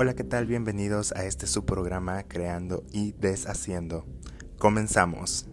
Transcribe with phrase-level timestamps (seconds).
[0.00, 0.46] Hola, ¿qué tal?
[0.46, 4.06] Bienvenidos a este su programa Creando y Deshaciendo.
[4.56, 5.48] Comenzamos.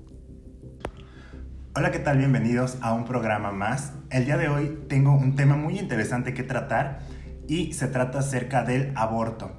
[1.74, 2.20] Hola, ¿qué tal?
[2.20, 3.94] Bienvenidos a un programa más.
[4.12, 7.00] El día de hoy tengo un tema muy interesante que tratar
[7.48, 9.52] y se trata acerca del aborto.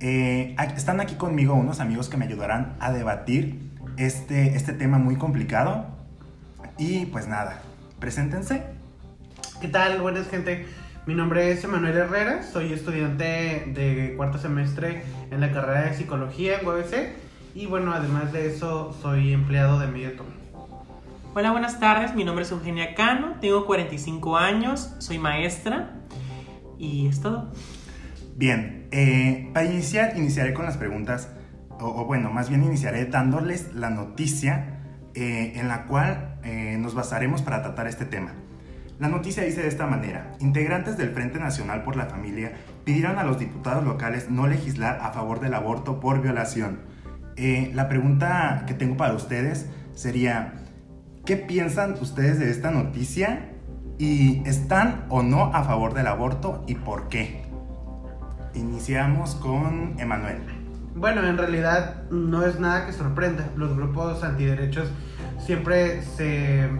[0.00, 5.16] Eh, están aquí conmigo unos amigos que me ayudarán a debatir este, este tema muy
[5.16, 5.86] complicado.
[6.76, 7.62] Y pues nada,
[8.00, 8.64] preséntense.
[9.62, 10.02] ¿Qué tal?
[10.02, 10.66] Buenas gente.
[11.06, 13.24] Mi nombre es Emanuel Herrera, soy estudiante
[13.72, 17.12] de cuarto semestre en la carrera de psicología en UABC
[17.54, 20.26] y bueno, además de eso soy empleado de Mediatom.
[21.32, 25.94] Hola, buenas tardes, mi nombre es Eugenia Cano, tengo 45 años, soy maestra
[26.76, 27.52] y es todo.
[28.34, 31.30] Bien, eh, para iniciar, iniciaré con las preguntas,
[31.78, 34.80] o, bueno, más bien iniciaré dándoles la noticia
[35.14, 38.32] eh, en la cual eh, nos basaremos para tratar este tema.
[38.98, 42.52] La noticia dice de esta manera, integrantes del Frente Nacional por la Familia
[42.84, 46.80] pidieron a los diputados locales no legislar a favor del aborto por violación.
[47.36, 50.54] Eh, la pregunta que tengo para ustedes sería,
[51.26, 53.50] ¿qué piensan ustedes de esta noticia?
[53.98, 57.42] ¿Y están o no a favor del aborto y por qué?
[58.54, 60.38] Iniciamos con Emanuel.
[60.94, 63.46] Bueno, en realidad no es nada que sorprenda.
[63.56, 64.90] Los grupos antiderechos
[65.38, 66.70] siempre se,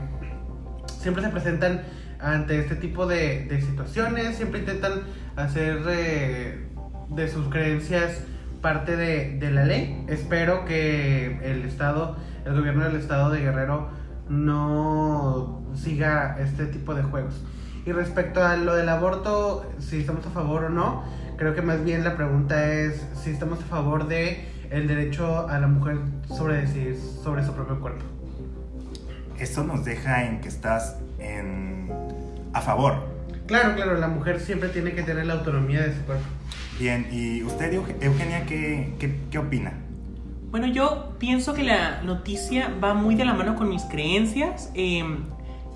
[0.99, 1.83] siempre se presentan
[2.21, 5.03] ante este tipo de, situaciones, siempre intentan
[5.37, 6.67] hacer eh,
[7.11, 8.23] de sus creencias
[8.61, 10.05] parte de, la ley.
[10.09, 13.89] Espero que el Estado, el gobierno del Estado de Guerrero
[14.29, 17.45] no siga este tipo de juegos.
[17.85, 21.05] Y respecto a lo del aborto, si estamos a favor o no,
[21.37, 25.61] creo que más bien la pregunta es si estamos a favor de el derecho a
[25.61, 28.05] la mujer sobre decidir sobre su propio cuerpo.
[29.39, 31.76] Esto nos deja en que estás en
[32.57, 32.95] a favor.
[33.47, 36.25] Claro, claro, la mujer siempre tiene que tener la autonomía de su cuerpo.
[36.79, 38.93] Bien, ¿y usted, Eugenia, qué,
[39.31, 39.73] qué, opina?
[40.51, 44.71] Bueno, yo pienso que la noticia va muy de la mano con mis creencias.
[44.75, 45.25] Em,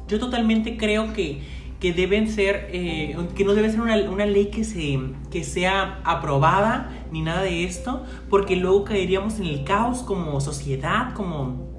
[0.09, 1.43] yo totalmente creo que,
[1.81, 4.99] que deben ser, eh, que no debe ser una, una, ley que, se,
[5.31, 11.15] que sea aprobada ni nada de esto, porque luego caeríamos en el caos como sociedad,
[11.15, 11.71] como,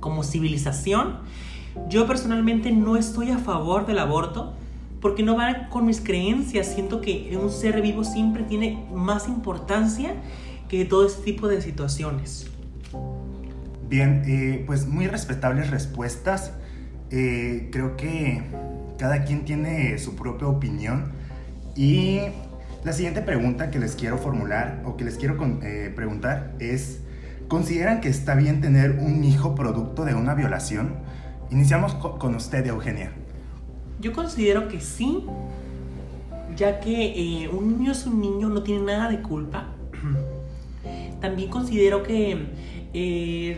[0.00, 1.18] como civilización.
[1.88, 4.54] Yo personalmente no estoy a favor del aborto
[5.00, 6.68] porque no va con mis creencias.
[6.68, 10.14] Siento que un ser vivo siempre tiene más importancia
[10.68, 12.50] que todo este tipo de situaciones.
[13.88, 16.52] Bien, eh, pues muy respetables respuestas.
[17.10, 18.42] Eh, creo que
[18.98, 21.12] cada quien tiene su propia opinión.
[21.76, 22.20] Y
[22.84, 27.00] la siguiente pregunta que les quiero formular o que les quiero eh, preguntar es,
[27.48, 30.94] ¿consideran que está bien tener un hijo producto de una violación?
[31.50, 33.12] Iniciamos con usted, Eugenia.
[34.00, 35.24] Yo considero que sí,
[36.56, 39.68] ya que eh, un niño es un niño, no tiene nada de culpa.
[41.20, 42.46] También considero que,
[42.92, 43.56] eh,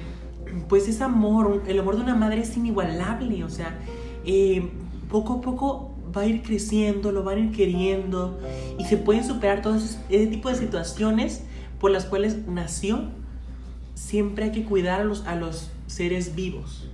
[0.68, 3.78] pues es amor, el amor de una madre es inigualable, o sea,
[4.24, 4.68] eh,
[5.10, 8.38] poco a poco va a ir creciendo, lo van a ir queriendo
[8.78, 11.42] y se pueden superar todo ese tipo de situaciones
[11.80, 13.04] por las cuales nació.
[13.94, 16.88] Siempre hay que cuidar a los, a los seres vivos.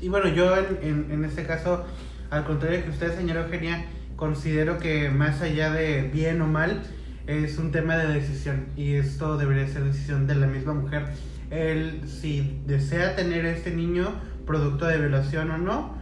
[0.00, 1.84] Y bueno, yo en, en, este caso,
[2.30, 3.86] al contrario que usted, señora Eugenia,
[4.16, 6.82] considero que más allá de bien o mal,
[7.26, 11.06] es un tema de decisión y esto debería ser decisión de la misma mujer.
[11.50, 14.12] Él, si desea tener este niño
[14.46, 15.94] producto de violación o no,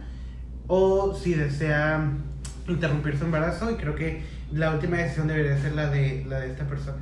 [0.67, 2.11] o si desea
[2.67, 6.51] interrumpir su embarazo, y creo que la última decisión debería ser la de, la de
[6.51, 6.97] esta persona.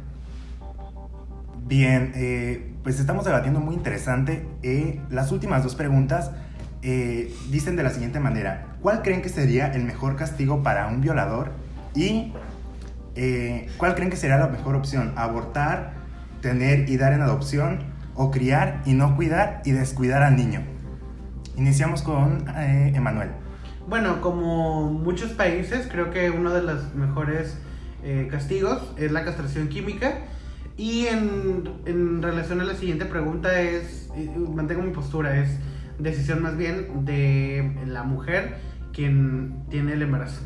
[1.65, 4.45] Bien, eh, pues estamos debatiendo muy interesante.
[4.63, 6.31] Eh, las últimas dos preguntas
[6.83, 10.99] eh, dicen de la siguiente manera, ¿cuál creen que sería el mejor castigo para un
[10.99, 11.51] violador?
[11.95, 12.33] Y
[13.15, 15.13] eh, ¿cuál creen que sería la mejor opción?
[15.15, 15.93] ¿Abortar,
[16.41, 17.79] tener y dar en adopción?
[18.15, 20.61] ¿O criar y no cuidar y descuidar al niño?
[21.55, 23.29] Iniciamos con eh, Emanuel.
[23.87, 27.57] Bueno, como muchos países, creo que uno de los mejores
[28.29, 30.17] castigos es la castración química.
[30.75, 34.09] Y en, en relación a la siguiente pregunta es,
[34.53, 35.57] mantengo mi postura, es
[35.99, 38.57] decisión más bien de la mujer
[38.93, 40.41] quien tiene el embarazo.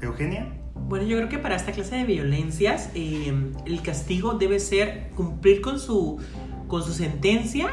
[0.00, 0.52] Eugenia.
[0.74, 3.32] Bueno, yo creo que para esta clase de violencias eh,
[3.66, 6.18] el castigo debe ser cumplir con su,
[6.66, 7.68] con su sentencia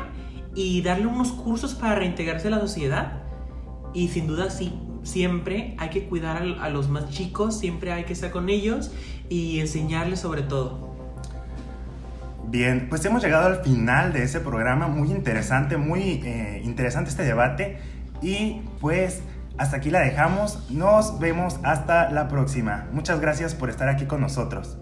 [0.54, 3.24] y darle unos cursos para reintegrarse a la sociedad.
[3.94, 4.74] Y sin duda sí,
[5.04, 8.92] siempre hay que cuidar a, a los más chicos, siempre hay que estar con ellos
[9.28, 10.90] y enseñarles sobre todo.
[12.50, 17.22] Bien, pues hemos llegado al final de ese programa, muy interesante, muy eh, interesante este
[17.22, 17.78] debate
[18.24, 19.22] y pues
[19.60, 22.88] hasta aquí la dejamos, nos vemos hasta la próxima.
[22.92, 24.80] Muchas gracias por estar aquí con nosotros.